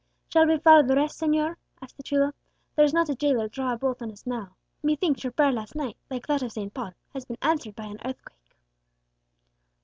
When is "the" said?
0.81-0.95, 1.95-2.01